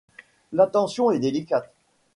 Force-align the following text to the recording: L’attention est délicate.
L’attention 0.51 1.11
est 1.11 1.19
délicate. 1.19 1.71